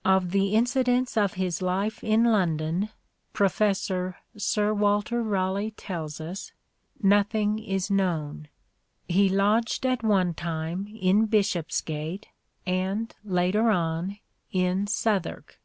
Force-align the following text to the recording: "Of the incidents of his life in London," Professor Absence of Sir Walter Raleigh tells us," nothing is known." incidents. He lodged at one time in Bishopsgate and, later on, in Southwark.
"Of 0.16 0.30
the 0.30 0.54
incidents 0.54 1.14
of 1.14 1.34
his 1.34 1.60
life 1.60 2.02
in 2.02 2.24
London," 2.24 2.88
Professor 3.34 4.14
Absence 4.30 4.42
of 4.42 4.42
Sir 4.42 4.72
Walter 4.72 5.22
Raleigh 5.22 5.72
tells 5.72 6.22
us," 6.22 6.52
nothing 7.02 7.58
is 7.58 7.90
known." 7.90 8.48
incidents. 9.06 9.14
He 9.14 9.28
lodged 9.28 9.84
at 9.84 10.02
one 10.02 10.32
time 10.32 10.88
in 10.98 11.26
Bishopsgate 11.26 12.28
and, 12.64 13.14
later 13.26 13.68
on, 13.70 14.20
in 14.52 14.86
Southwark. 14.86 15.60